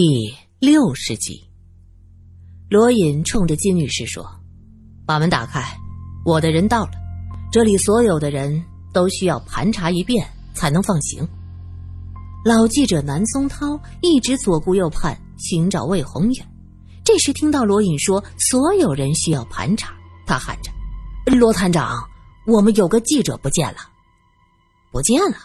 [0.00, 1.42] 第六十集，
[2.70, 4.24] 罗隐冲着金女士说
[5.04, 5.76] ：“把门打开，
[6.24, 6.92] 我的人到了。
[7.50, 10.24] 这里所有的人都需要盘查一遍
[10.54, 11.28] 才能放行。”
[12.46, 16.48] 老记者南松涛一直左顾右盼寻找魏宏远，
[17.04, 19.92] 这时听到罗隐说所有人需要盘查，
[20.24, 20.70] 他喊着
[21.36, 22.08] ：“罗探长，
[22.46, 23.78] 我们有个记者不见了，
[24.92, 25.38] 不见了。”“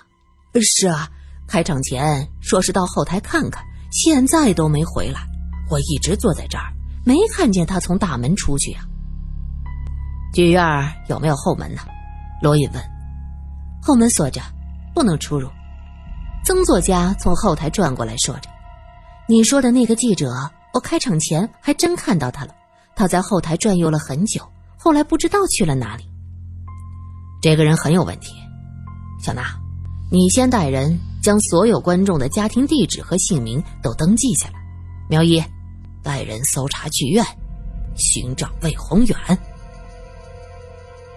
[0.62, 1.10] 是啊，
[1.48, 5.22] 开场前说是到后台看看。”现在都没回来，
[5.70, 6.74] 我一直坐在这儿，
[7.06, 8.84] 没看见他从大门出去啊。
[10.34, 10.64] 剧院
[11.10, 11.82] 有没有后门呢？
[12.42, 12.84] 罗隐问。
[13.84, 14.42] 后门锁着，
[14.96, 15.48] 不能出入。
[16.44, 18.50] 曾作家从后台转过来说着
[19.30, 20.34] ：“你说的那个记者，
[20.74, 22.56] 我开场前还真看到他了，
[22.96, 24.42] 他在后台转悠了很久，
[24.76, 26.04] 后来不知道去了哪里。
[27.44, 28.34] 这个人很有问题，
[29.22, 29.44] 小娜，
[30.12, 34.56] 你先带人。”将所有观众的家庭地址和姓名都登记下来。
[35.10, 35.42] 苗一，
[36.04, 37.26] 带人搜查剧院，
[37.96, 39.18] 寻找魏宏远。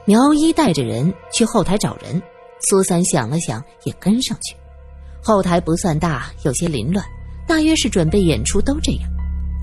[0.05, 2.23] 苗一带着人去后台找人，
[2.61, 4.57] 苏三想了想，也跟上去。
[5.21, 7.05] 后台不算大，有些凌乱，
[7.49, 9.11] 大约是准备演出都这样。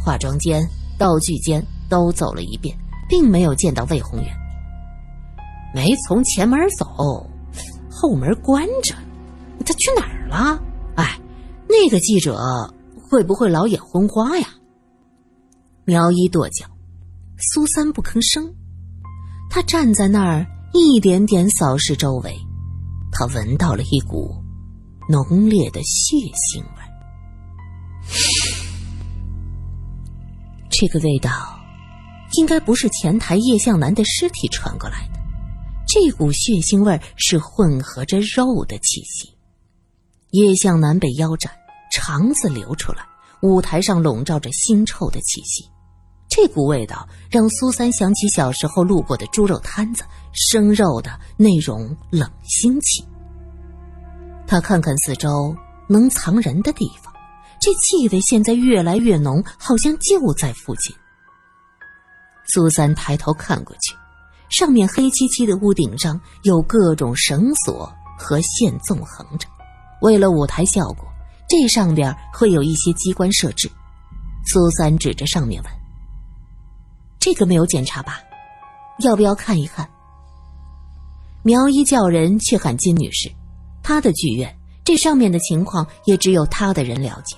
[0.03, 0.61] 化妆间、
[0.97, 4.27] 道具间都走了一遍，并没有见到魏宏远。
[5.73, 6.85] 没从前门走，
[7.89, 8.93] 后门关着。
[9.63, 10.61] 他去哪儿了？
[10.95, 11.19] 哎，
[11.67, 12.37] 那个记者
[13.09, 14.47] 会不会老眼昏花呀？
[15.85, 16.65] 苗一跺脚，
[17.37, 18.53] 苏三不吭声。
[19.49, 22.35] 他站在那儿，一点点扫视周围。
[23.11, 24.35] 他闻到了一股
[25.07, 26.81] 浓烈的血腥味
[30.69, 31.29] 这个味道，
[32.37, 35.19] 应该不是前台叶向南的尸体传过来的。
[35.85, 39.32] 这股血腥味是混合着肉的气息。
[40.33, 41.51] 叶向南被腰斩，
[41.91, 43.05] 肠子流出来，
[43.43, 45.63] 舞台上笼罩着腥臭的气息。
[46.27, 53.07] 这股味道让苏三想起小时候路过的猪肉摊子，生肉的那种冷腥气。
[54.47, 55.55] 他看看四周
[55.87, 57.13] 能藏人的地方，
[57.61, 60.95] 这气味现在越来越浓，好像就在附近。
[62.51, 63.95] 苏三抬头看过去，
[64.49, 69.47] 上面黑漆漆的屋顶上有各种绳索和线纵横着。
[70.03, 71.07] 为了舞台效果，
[71.47, 73.71] 这上边会有一些机关设置。
[74.45, 75.71] 苏三指着上面问
[77.19, 78.19] ：“这个没有检查吧？
[78.99, 79.89] 要不要看一看？”
[81.41, 83.31] 苗一叫人去喊金女士，
[83.81, 84.53] 她的剧院
[84.83, 87.37] 这上面的情况也只有她的人了解。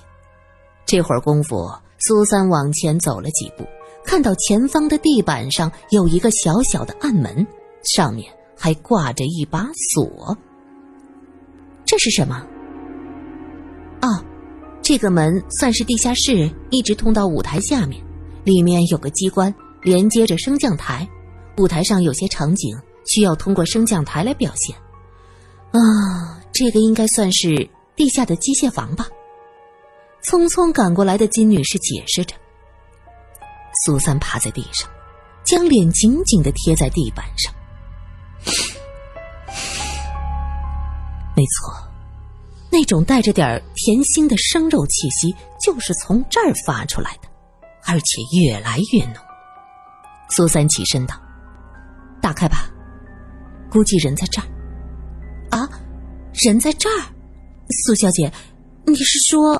[0.84, 3.64] 这会儿功夫，苏三往前走了几步，
[4.04, 7.46] 看到前方的地板上有一个小小的暗门，
[7.84, 8.28] 上面
[8.58, 10.36] 还挂着一把锁。
[11.84, 12.44] 这是什么？
[14.86, 18.00] 这个门算是地下室，一直通到舞台下面，
[18.44, 19.52] 里面有个机关
[19.82, 21.04] 连接着升降台，
[21.58, 24.76] 舞台上有些场景需要通过升降台来表现。
[25.72, 29.08] 啊，这个应该算是地下的机械房吧？
[30.22, 32.36] 匆匆赶过来的金女士解释着。
[33.84, 34.88] 苏三趴在地上，
[35.42, 37.52] 将脸紧紧的贴在地板上。
[41.34, 41.85] 没错。
[42.76, 47.28] 那种带着点甜腥的生肉气息，就是从这儿发出来的，
[47.86, 49.14] 而且越来越浓。
[50.28, 51.18] 苏三起身道
[52.20, 52.68] ：“打开吧，
[53.70, 54.46] 估计人在这儿。”
[55.48, 55.66] 啊，
[56.34, 57.00] 人在这儿？
[57.86, 58.30] 苏小姐，
[58.84, 59.58] 你是说？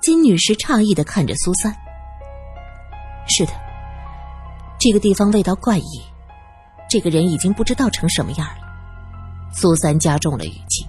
[0.00, 1.74] 金女士诧异的看着苏三。
[3.26, 3.52] 是的，
[4.78, 6.00] 这个地方味道怪异，
[6.88, 9.52] 这个人已经不知道成什么样了。
[9.52, 10.86] 苏三加重了语气。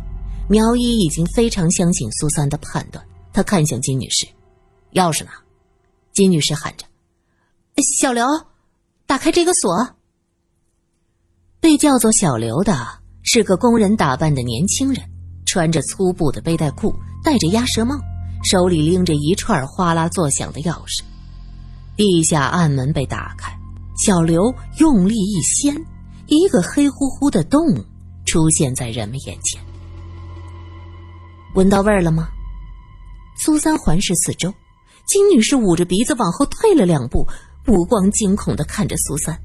[0.50, 4.28] 苗一已经非常相信苏三的判断，他看向金女士
[4.94, 5.32] ：“钥匙呢？”
[6.14, 6.86] 金女士喊着
[7.98, 8.26] ：“小刘，
[9.06, 9.96] 打开这个锁。”
[11.62, 12.76] 被叫做小刘的
[13.24, 15.04] 是个工人打扮的年轻人，
[15.46, 17.96] 穿着粗布的背带裤，戴着鸭舌帽，
[18.44, 21.02] 手里拎着一串哗啦作响的钥匙。
[21.96, 23.56] 地下暗门被打开，
[24.04, 25.76] 小刘用力一掀，
[26.28, 27.62] 一个黑乎乎的洞
[28.26, 29.62] 出现在人们眼前。
[31.54, 32.30] 闻到味儿了吗？
[33.38, 34.54] 苏三环视四周，
[35.06, 37.28] 金女士捂着鼻子往后退了两步，
[37.66, 39.38] 目光惊恐的看着苏三。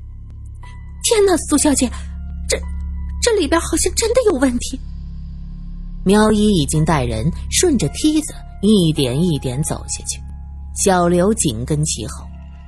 [1.02, 1.90] 天哪，苏小姐，
[2.48, 2.56] 这
[3.22, 4.78] 这里边好像真的有问题。
[6.04, 8.32] 苗一已经带人顺着梯子
[8.62, 10.20] 一点一点走下去，
[10.76, 12.24] 小刘紧跟其后。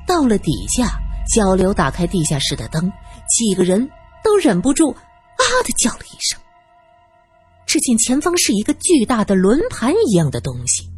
[0.07, 0.99] 到了底下，
[1.33, 2.91] 小刘打开地下室的灯，
[3.29, 3.89] 几个人
[4.25, 6.41] 都忍不住啊的叫了一声。
[7.69, 10.89] 只见前方是一个巨大的轮盘一样的东西，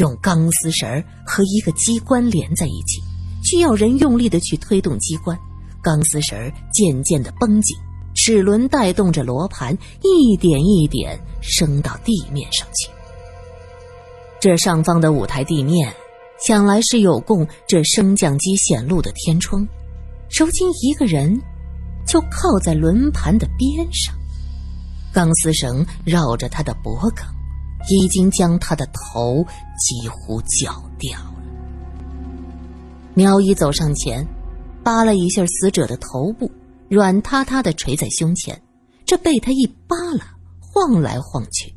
[0.00, 3.00] 用钢丝绳和一个机关连在一起，
[3.44, 5.38] 需要人用力的去推动机关，
[5.80, 6.36] 钢丝绳
[6.72, 7.76] 渐渐的绷紧，
[8.16, 9.72] 齿轮带动着罗盘
[10.02, 12.90] 一点一点升到地面上去。
[14.40, 15.94] 这上方的舞台地面，
[16.44, 19.64] 想来是有供这升降机显露的天窗。
[20.28, 21.40] 如今一个人
[22.04, 24.12] 就靠在轮盘的边上，
[25.12, 27.24] 钢丝绳绕着他的脖颈，
[27.88, 29.44] 已经将他的头
[29.78, 31.34] 几乎绞掉了。
[33.14, 34.26] 苗一走上前，
[34.84, 36.50] 扒了一下死者的头部，
[36.88, 38.60] 软塌塌的垂在胸前，
[39.04, 40.24] 这被他一扒拉，
[40.60, 41.74] 晃来晃去，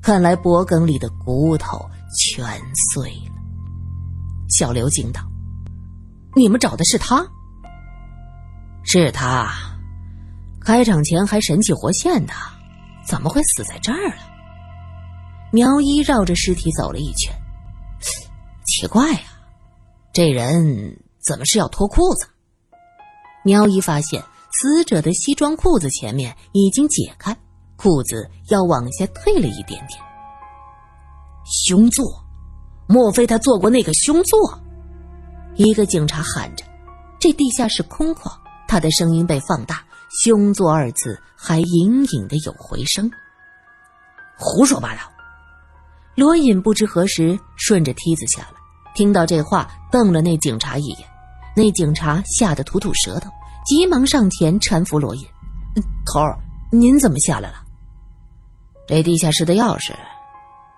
[0.00, 1.84] 看来脖颈里的骨头
[2.16, 2.46] 全
[2.92, 3.34] 碎了。
[4.48, 5.20] 小刘惊道
[6.34, 7.26] ：“你们找的是他？”
[8.84, 9.50] 是他，
[10.60, 12.32] 开场前还神气活现的，
[13.08, 14.16] 怎么会死在这儿了？
[15.50, 17.34] 苗一绕着尸体走了一圈，
[18.66, 19.20] 奇怪呀，
[20.12, 22.28] 这人怎么是要脱裤子？
[23.44, 24.22] 苗一发现
[24.52, 27.34] 死者的西装裤子前面已经解开，
[27.76, 29.98] 裤子要往下退了一点点。
[31.66, 32.04] 凶座，
[32.86, 34.38] 莫非他做过那个凶座？
[35.56, 36.64] 一个警察喊着
[37.18, 38.30] ：“这地下室空旷。”
[38.68, 43.10] 他的声音被放大，“凶作”二字还隐隐的有回声。
[44.36, 45.02] 胡说八道！
[46.14, 48.54] 罗隐不知何时顺着梯子下来，
[48.94, 51.08] 听到这话，瞪了那警察一眼。
[51.56, 53.30] 那警察吓得吐吐舌头，
[53.66, 55.24] 急忙上前搀扶罗隐
[56.06, 56.38] ：“头儿，
[56.70, 57.64] 您怎么下来了？
[58.86, 59.92] 这地下室的钥匙，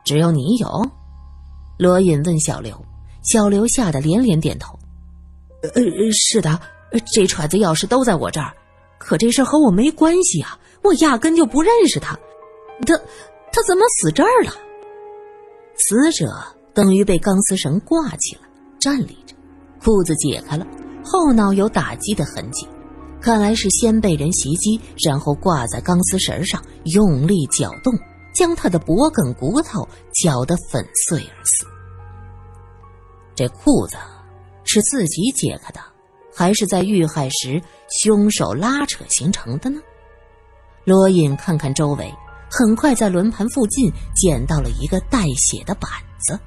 [0.04, 0.90] 只有你有？”
[1.78, 2.84] 罗隐问小刘。
[3.22, 4.78] 小刘吓得连连点头
[5.62, 5.70] ：“呃，
[6.12, 6.58] 是的。”
[7.14, 8.52] 这串子钥匙都在我这儿，
[9.00, 10.56] 可这事和我没关系啊！
[10.82, 12.14] 我压根就不认识他，
[12.86, 12.94] 他
[13.50, 14.52] 他怎么死这儿了？
[15.74, 16.26] 死者
[16.74, 18.42] 等于被钢丝绳挂起了，
[18.78, 19.34] 站立着，
[19.82, 20.66] 裤子解开了，
[21.02, 22.68] 后脑有打击的痕迹，
[23.22, 27.92] 看来是先被人袭击，然后挂在钢丝绳上，用力搅动，
[28.34, 31.66] 将他的脖颈骨头搅得粉碎而死。
[33.34, 33.96] 这裤子
[34.64, 35.80] 是自己解开的。
[36.34, 39.80] 还是在遇害时凶手拉扯形成的呢？
[40.84, 42.12] 罗隐看看周围，
[42.50, 46.38] 很快在轮盘附近捡到了一个带血的板子。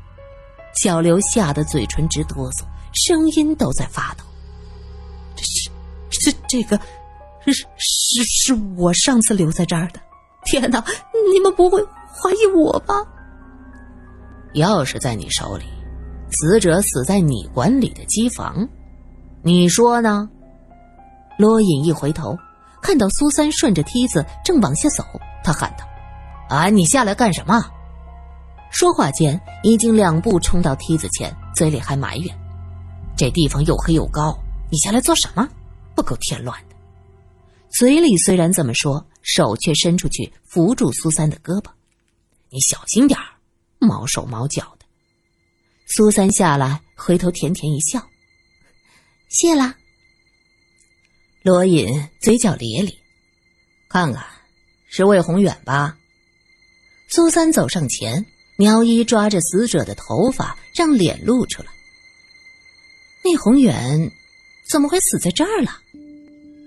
[0.75, 2.63] 小刘吓得嘴唇直哆嗦，
[2.93, 4.23] 声音都在发抖。
[5.35, 5.69] 这是，
[6.09, 6.79] 这这个，
[7.45, 10.01] 是是是我上次留在这儿的。
[10.45, 10.83] 天哪，
[11.31, 12.95] 你们不会怀疑我吧？
[14.55, 15.65] 钥匙在你手里，
[16.31, 18.67] 死者死在你管理的机房。
[19.45, 20.29] 你说呢？
[21.37, 22.37] 罗隐一回头，
[22.81, 25.03] 看到苏三顺着梯子正往下走，
[25.43, 25.85] 他喊道
[26.47, 27.61] ：“啊，你下来干什么？”
[28.71, 32.33] 说话间，已经两步冲到梯子前，嘴里还埋怨
[33.17, 34.33] ：“这地方又黑又高，
[34.71, 35.45] 你下来做什么？
[35.93, 36.75] 不够添乱的。”
[37.69, 41.65] 嘴里虽然这么说，手却伸出去扶住苏三的胳膊
[42.49, 43.25] ：“你小心点儿，
[43.79, 44.85] 毛手毛脚的。”
[45.85, 48.01] 苏三下来，回头甜甜一笑。
[49.33, 49.75] 谢了。
[51.41, 52.95] 罗隐嘴角咧咧，
[53.89, 54.23] 看看，
[54.87, 55.97] 是魏宏远吧？
[57.09, 58.23] 苏三走上前，
[58.57, 61.69] 苗一抓着死者的头发，让脸露出来。
[63.25, 64.11] 魏宏远
[64.69, 65.79] 怎么会死在这儿了？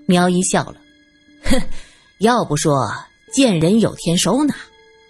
[0.05, 0.81] 苗一笑了，
[1.43, 1.61] 哼，
[2.19, 2.93] 要不说
[3.31, 4.53] 见人有天收呢，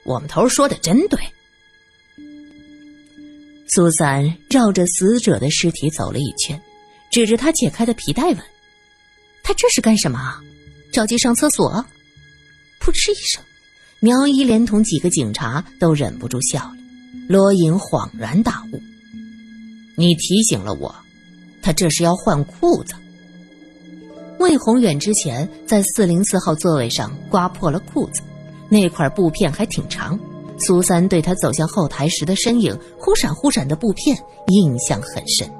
[0.05, 1.19] 我们头说的真对。
[3.67, 6.61] 苏三绕着死者的尸体走了一圈。
[7.17, 8.37] 指着他解开的皮带问
[9.41, 10.39] ：“他这是干什么？
[10.93, 11.83] 着急上厕所？”
[12.79, 13.43] 噗嗤一声，
[13.99, 16.75] 苗一连同几个警察都忍不住笑了。
[17.27, 18.79] 罗隐恍然大悟
[19.97, 20.95] ：“你提醒了我，
[21.59, 22.93] 他这是要换裤子。”
[24.37, 28.21] 魏宏远之前在四零四号座位上刮破了裤子，
[28.69, 30.19] 那块布片还挺长。
[30.59, 34.15] 苏三对他走向后台时的身影忽闪忽闪的布片
[34.49, 35.51] 印象很深。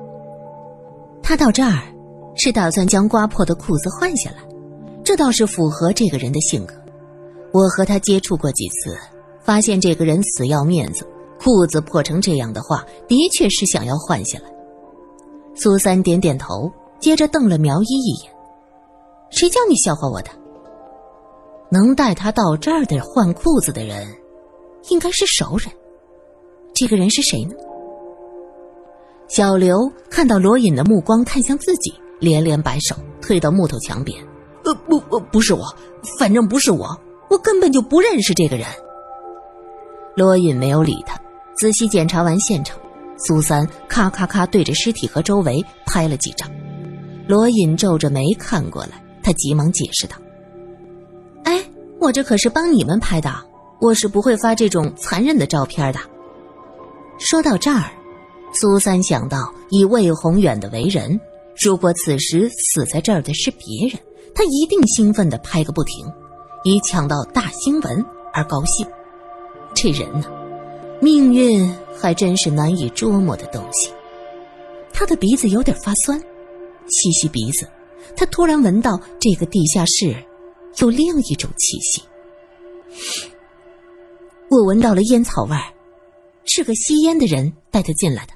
[1.28, 1.84] 他到这儿，
[2.36, 4.38] 是打算将刮破的裤子换下来，
[5.04, 6.74] 这倒是符合这个人的性格。
[7.52, 8.98] 我和他接触过几次，
[9.42, 11.06] 发现这个人死要面子，
[11.38, 14.46] 裤子破成这样的话，的确是想要换下来。
[15.54, 18.32] 苏三点点头，接着瞪了苗一一眼
[19.30, 20.30] ：“谁叫你笑话我的？
[21.70, 24.08] 能带他到这儿的换裤子的人，
[24.88, 25.70] 应该是熟人。
[26.74, 27.54] 这个人是谁呢？”
[29.28, 34.18] 小刘看到罗隐的目光看向自己，连连摆手，退到木头墙边。
[34.64, 35.66] 呃，不，不，不是我，
[36.18, 36.98] 反正不是我，
[37.30, 38.66] 我根本就不认识这个人。
[40.16, 41.20] 罗隐没有理他，
[41.56, 42.78] 仔细检查完现场，
[43.18, 46.50] 苏三咔咔咔对着尸体和周围拍了几张。
[47.28, 50.16] 罗隐皱着眉看过来，他急忙解释道
[51.44, 51.64] ：“哎，
[52.00, 53.30] 我这可是帮你们拍的，
[53.82, 56.00] 我是不会发这种残忍的照片的。”
[57.20, 57.92] 说到这儿，
[58.54, 61.20] 苏三想到以魏宏远的为人，
[61.56, 64.00] 如果此时死在这儿的是别人，
[64.34, 66.06] 他一定兴奋的拍个不停，
[66.64, 68.88] 以抢到大新闻而高兴。
[69.76, 70.26] 这人呢，
[71.00, 73.92] 命运还真是难以捉摸的东西。
[74.92, 76.20] 他的鼻子有点发酸。
[76.90, 77.68] 吸吸鼻子，
[78.16, 80.16] 他突然闻到这个地下室
[80.78, 82.02] 有另一种气息。
[84.50, 85.74] 我闻到了烟草味儿，
[86.46, 88.34] 是个吸烟的人带他进来的。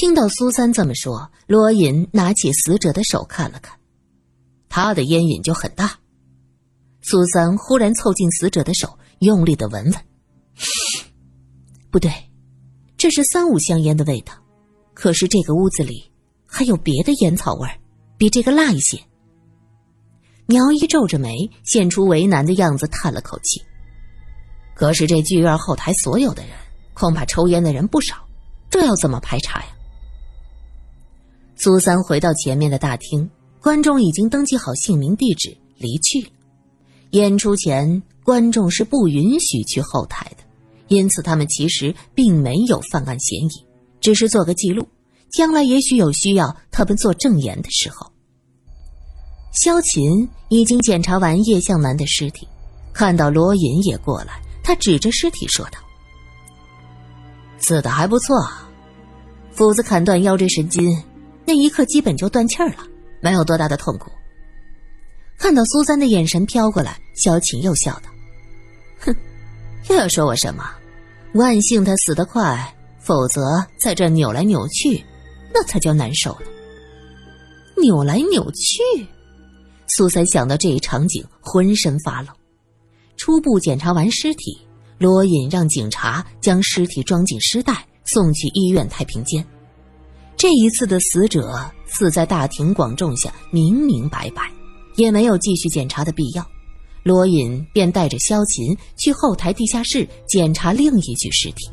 [0.00, 3.78] 听到苏三这么说，罗隐拿起死者的手看了看，
[4.66, 5.98] 他的烟瘾就很大。
[7.02, 9.94] 苏三忽然凑近死者的手，用力的闻闻，
[11.90, 12.10] 不对，
[12.96, 14.32] 这是三五香烟的味道。
[14.94, 16.10] 可是这个屋子里……
[16.46, 17.78] 还有别的烟草味儿，
[18.16, 18.98] 比这个辣一些。
[20.46, 23.60] 苗一皱着眉，现出为难的样子，叹了口气。
[24.74, 26.52] 可是这剧院后台所有的人，
[26.94, 28.16] 恐怕抽烟的人不少，
[28.70, 29.66] 这要怎么排查呀？
[31.62, 33.28] 苏三回到前面的大厅，
[33.60, 36.30] 观众已经登记好姓名、地址，离去了。
[37.10, 40.44] 演出前，观众是不允许去后台的，
[40.88, 43.50] 因此他们其实并没有犯案嫌疑，
[44.00, 44.88] 只是做个记录。
[45.30, 48.10] 将来也许有需要他们做证言的时候。
[49.52, 52.48] 萧琴已经检查完叶向南的尸体，
[52.94, 55.72] 看到罗隐也过来，他指着尸体说道
[57.60, 58.48] ：“死的还不错，
[59.52, 60.90] 斧子砍断腰椎神经，
[61.50, 62.76] 那一刻基本就断气儿了，
[63.20, 64.08] 没有多大的痛苦。”
[65.36, 68.10] 看到苏三的眼神飘过来，萧琴又笑道
[69.04, 69.12] ：“哼，
[69.88, 70.70] 又要说我什么？
[71.34, 75.04] 万幸他死得快，否则在这扭来扭去。”
[75.52, 76.46] 那才叫难受呢。
[77.82, 79.04] 扭来扭去，
[79.88, 82.32] 苏三想到这一场景，浑身发冷。
[83.16, 84.56] 初步检查完尸体，
[84.98, 89.44] 罗隐让警察将尸体装进尸袋，送去医院太平间。
[90.40, 94.50] 这一次的死者死在大庭广众下，明明白白，
[94.96, 96.42] 也没有继续检查的必要。
[97.02, 101.70] 罗隐便带着萧琴去后台地下室检查另一具尸体。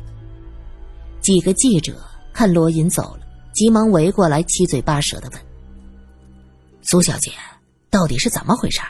[1.22, 1.96] 几个记者
[2.34, 3.20] 看罗隐走了。
[3.54, 5.40] 急忙围过来，七嘴八舌的问
[6.84, 7.32] ：“苏小姐，
[7.88, 8.82] 到底是怎么回事？”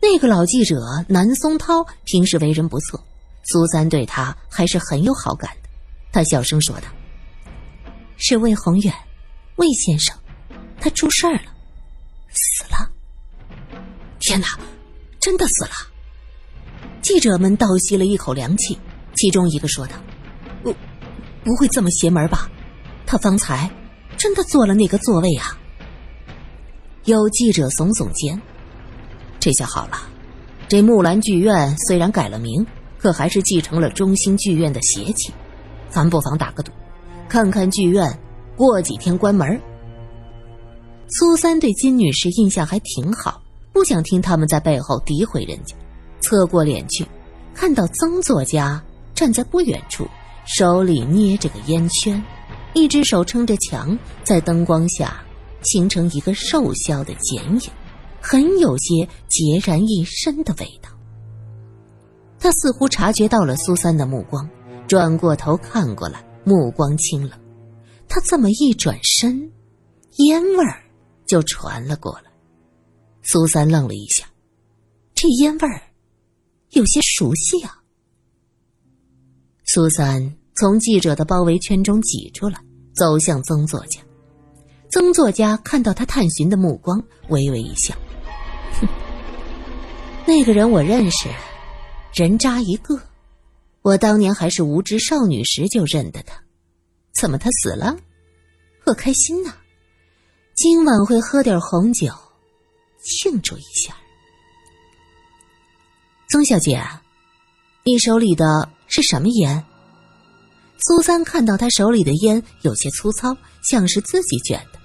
[0.00, 2.98] 那个老记者南松涛平时为人不错，
[3.44, 5.68] 苏三对他还是很有好感的。
[6.10, 6.84] 他小声说道
[8.24, 8.94] ：“是魏宏远，
[9.56, 10.16] 魏先生，
[10.80, 11.42] 他出事儿了，
[12.30, 12.88] 死了。”
[14.20, 14.46] 天哪，
[15.20, 15.72] 真的死了！
[17.02, 18.78] 记者们倒吸了一口凉气，
[19.16, 19.96] 其中一个说道
[20.62, 20.72] ：“不，
[21.42, 22.48] 不会这么邪门吧？”
[23.04, 23.68] 他方才
[24.16, 25.58] 真的坐了那个座位啊！
[27.04, 28.40] 有记者耸耸肩，
[29.40, 29.98] 这下好了，
[30.68, 32.64] 这木兰剧院虽然改了名，
[32.98, 35.34] 可还是继承了中心剧院的邪气。
[35.90, 36.70] 咱不妨打个赌，
[37.28, 38.18] 看看剧院
[38.56, 39.60] 过几天关门。
[41.08, 45.74] 苏三对金女士印象还挺好，不想听他们在背后诋毁人家，
[46.20, 47.06] 侧过脸去，
[47.54, 48.82] 看到曾作家
[49.14, 50.06] 站在不远处，
[50.46, 52.22] 手里捏着个烟圈。
[52.74, 55.22] 一只手撑着墙，在灯光下
[55.62, 57.70] 形成一个瘦削的剪影，
[58.18, 60.88] 很有些孑然一身的味道。
[62.38, 64.48] 他似乎察觉到了苏三的目光，
[64.88, 67.38] 转过头看过来，目光清冷。
[68.08, 69.50] 他这么一转身，
[70.18, 70.82] 烟味儿
[71.26, 72.30] 就传了过来。
[73.22, 74.26] 苏三愣了一下，
[75.14, 75.82] 这烟味儿
[76.70, 77.82] 有些熟悉啊。
[79.64, 80.36] 苏三。
[80.54, 82.62] 从记者的包围圈中挤出来，
[82.94, 84.02] 走向曾作家。
[84.90, 87.94] 曾作家看到他探寻的目光，微微一笑
[88.78, 88.86] ：“哼，
[90.26, 91.26] 那个人我认识，
[92.12, 93.00] 人渣一个。
[93.82, 96.34] 我当年还是无知少女时就认得他，
[97.12, 97.96] 怎么他死了？
[98.84, 99.52] 我开心呐！
[100.54, 102.12] 今晚会喝点红酒，
[103.02, 103.96] 庆祝一下。”
[106.30, 106.80] 曾小姐，
[107.84, 109.64] 你手里的是什么烟？
[110.78, 114.78] 苏三看到他手里的烟有些粗糙，像是自己卷的。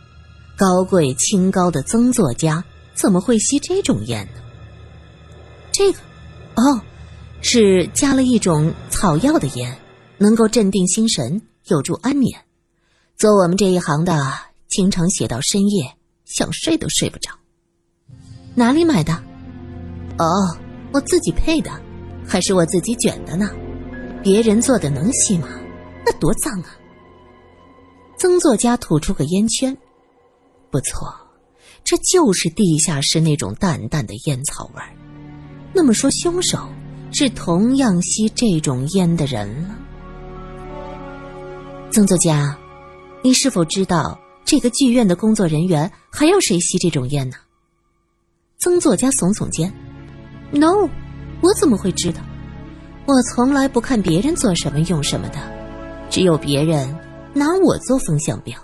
[0.58, 2.64] 高贵清高的曾作家
[2.96, 4.42] 怎么会吸这种烟呢？
[5.72, 6.00] 这个，
[6.56, 6.82] 哦，
[7.42, 9.78] 是加了一种草药的烟，
[10.18, 12.34] 能够镇定心神，有助安眠。
[13.16, 14.20] 做我们这一行的，
[14.70, 15.94] 经常写到深夜，
[16.26, 17.30] 想睡都睡不着。
[18.56, 19.14] 哪里买的？
[20.18, 20.26] 哦，
[20.92, 21.80] 我自己配的，
[22.28, 23.52] 还是我自己卷的呢。
[24.24, 25.48] 别人做的能吸吗？
[26.04, 26.76] 那多脏啊！
[28.18, 29.78] 曾作家吐出个烟圈，
[30.72, 31.08] 不错，
[31.84, 34.90] 这就是地下室那种淡淡的烟草味儿。
[35.72, 36.68] 那么说，凶手
[37.12, 39.76] 是同样吸这种烟的人了。
[41.92, 42.58] 曾作家，
[43.24, 47.38] 你是否知道这个剧院的工作人员还有谁吸这种烟呢？
[48.60, 49.74] 曾作家耸耸肩
[50.52, 50.90] ：“No，
[51.42, 52.22] 我怎么会知道？
[53.06, 55.38] 我从来不看别人做什么用什么的，
[56.10, 56.96] 只有别人
[57.34, 58.60] 拿我做风向标。”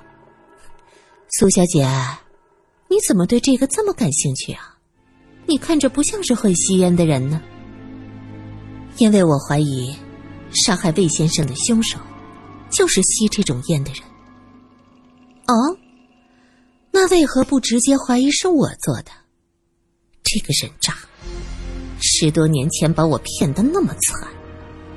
[1.40, 1.88] 苏小姐，
[2.90, 4.78] 你怎么对这个这么感兴趣啊？
[5.46, 7.42] 你看着不像是会吸烟的人呢。
[8.98, 9.96] 因为我怀疑，
[10.52, 11.98] 杀害魏先生的凶手，
[12.70, 14.02] 就是吸这种烟的人。
[15.48, 15.78] 哦，
[16.92, 19.12] 那为何不直接怀疑是我做的？
[20.24, 20.96] 这个人渣，
[22.00, 24.28] 十多年前把我骗得那么惨，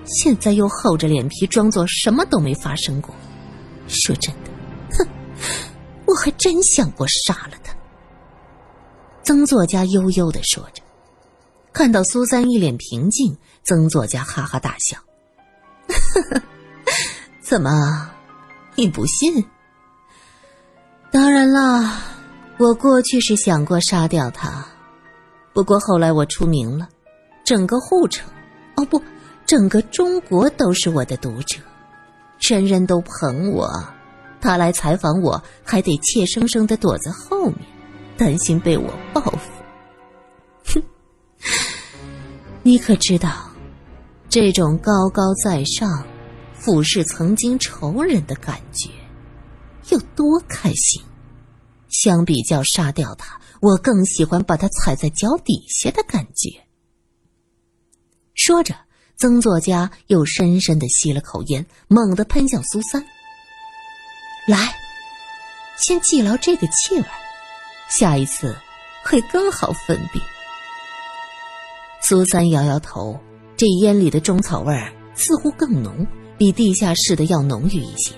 [0.04, 3.14] 现在又厚着脸皮装作什么都没发生过。
[3.88, 4.50] 说真的，
[4.92, 5.08] 哼，
[6.06, 7.74] 我还真想过杀了他。
[9.22, 10.82] 曾作家悠悠的说着，
[11.72, 14.96] 看到苏三一脸平静，曾作家哈哈大笑
[17.42, 18.10] ：“怎么，
[18.76, 19.44] 你不信？
[21.10, 22.00] 当然啦，
[22.58, 24.64] 我过去是想过杀掉他。”
[25.52, 26.88] 不过后来我出名了，
[27.44, 28.28] 整个护城，
[28.76, 29.02] 哦不，
[29.46, 31.58] 整个中国都是我的读者，
[32.38, 33.68] 人人都捧我。
[34.40, 37.58] 他来采访我，还得怯生生的躲在后面，
[38.16, 39.50] 担心被我报复。
[40.66, 40.82] 哼，
[42.62, 43.45] 你可知道，
[44.38, 46.06] 这种高高在上，
[46.52, 48.90] 俯视曾经仇人的感觉，
[49.88, 51.02] 有多开心？
[51.88, 53.40] 相比较杀掉他。
[53.62, 56.50] 我更喜欢把他踩在脚底下的感觉。
[58.34, 58.74] 说着，
[59.16, 63.02] 曾作家又深深的吸了口烟，猛地喷向苏三。
[64.46, 64.74] 来，
[65.78, 67.06] 先记牢这个气味，
[67.88, 68.54] 下一次
[69.02, 70.22] 会更好分辨。
[72.02, 73.18] 苏三摇摇头，
[73.56, 78.14] 这烟里的中草味儿似乎更浓，比地下室的要浓郁一些。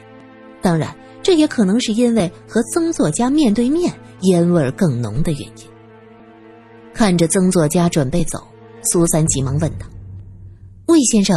[0.60, 3.92] 当然，这也可能是因为和曾作家面对面。
[4.22, 5.64] 烟味更浓的原因。
[6.92, 8.44] 看着曾作家准备走，
[8.82, 9.86] 苏三急忙问道
[10.86, 11.36] ：“魏先生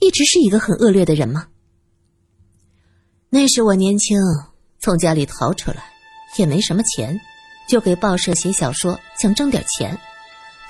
[0.00, 1.46] 一直是一个很恶劣的人吗？”
[3.28, 4.18] 那时我年轻，
[4.80, 5.84] 从家里逃出来，
[6.38, 7.20] 也没什么钱，
[7.68, 9.94] 就给报社写小说，想挣点钱。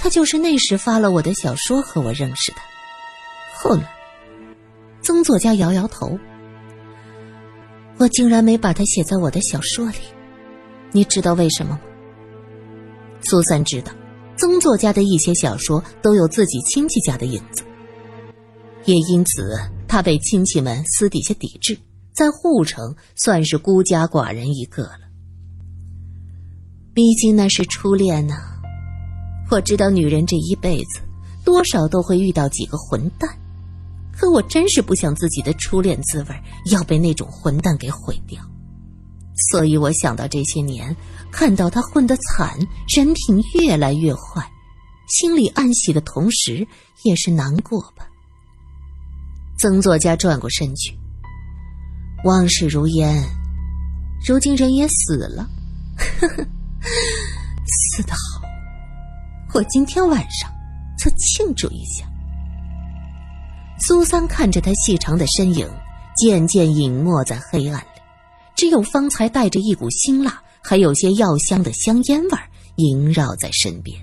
[0.01, 2.59] 他就是那时发了我的小说和我认识的。
[3.63, 3.89] 后来，
[5.03, 6.19] 曾作家摇摇头
[7.97, 9.99] ：“我竟然没把他写在我的小说里。”
[10.91, 11.81] 你知道为什么吗？
[13.23, 13.93] 苏三知道，
[14.37, 17.63] 曾作家的一些小说都有自己亲戚家的影子，
[18.85, 21.79] 也因此他被亲戚们私底下抵制，
[22.13, 24.99] 在护城算是孤家寡人一个了。
[26.93, 28.35] 毕竟那是初恋呢，
[29.53, 31.01] 我知道女人这一辈子
[31.45, 33.31] 多少都会遇到几个混蛋，
[34.13, 38.41] 可我真是不想自己的初恋滋味要被那种混蛋给毁掉。
[39.51, 40.95] 所以我想到这些年，
[41.31, 42.57] 看到他混得惨，
[42.95, 44.47] 人品越来越坏，
[45.09, 46.67] 心里暗喜的同时
[47.03, 48.07] 也是难过吧。
[49.59, 50.95] 曾作家转过身去，
[52.25, 53.25] 往事如烟，
[54.27, 55.49] 如今人也死了，
[55.97, 56.47] 呵呵，
[57.97, 58.43] 死得好，
[59.55, 60.53] 我今天晚上
[60.99, 62.07] 就庆祝一下。
[63.85, 65.69] 苏三看着他细长的身影，
[66.17, 67.87] 渐渐隐没在黑暗里。
[68.55, 72.39] 只有方才带着一股辛辣，还有些药香的香烟味
[72.77, 73.99] 萦绕在身边。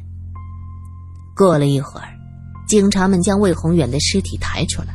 [1.33, 2.09] 过了一会儿，
[2.67, 4.89] 警察们将魏宏远的尸体抬出来，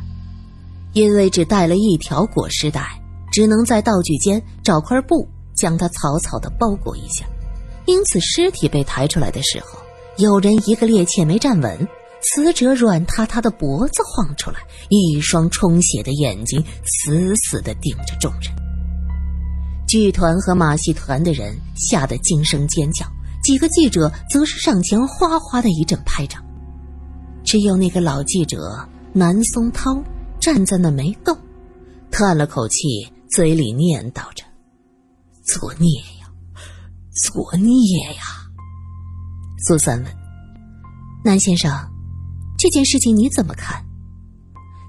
[0.93, 7.25] 因为只带了一条裹尸袋，只能在道具间找块布将它草草的包裹一下。
[7.87, 9.79] 因此，尸体被抬出来的时候，
[10.17, 11.87] 有人一个趔趄没站稳，
[12.27, 14.57] 死者软塌塌的脖子晃出来，
[14.89, 18.51] 一双充血的眼睛死死的盯着众人。
[19.87, 23.05] 剧团和马戏团的人吓得惊声尖叫，
[23.43, 26.43] 几个记者则是上前哗哗的一阵拍掌。
[27.43, 30.03] 只有那个老记者南松涛
[30.39, 31.37] 站在那没动，
[32.09, 34.43] 叹了口气，嘴里念叨着
[35.45, 35.87] ：“作孽
[36.19, 36.27] 呀，
[37.13, 37.71] 作孽
[38.15, 38.23] 呀。”
[39.67, 40.11] 苏三问
[41.23, 41.71] ：“南先生，
[42.57, 43.83] 这件事情你怎么看？”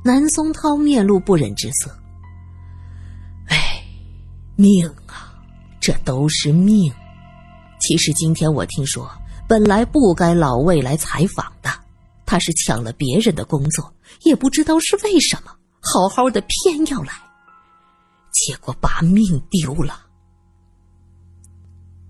[0.05, 1.91] 南松涛面露不忍之色。
[4.59, 5.35] 命啊，
[5.79, 6.91] 这都是命。
[7.79, 9.11] 其实今天我听说，
[9.47, 11.69] 本来不该老魏来采访的，
[12.25, 15.51] 他是抢了别人的工作，也不知道是为什么，
[15.83, 17.13] 好好的偏要来。
[18.33, 20.01] 结果把命丢了。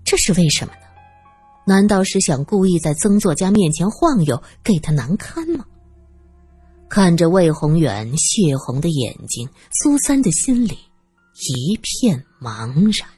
[0.05, 0.86] 这是为什么呢？
[1.67, 5.65] 难道是想故意在曾作家面前晃悠，给他难堪吗？
[6.87, 10.77] 看着魏宏远血红的眼睛，苏三的心里
[11.33, 13.09] 一片茫然。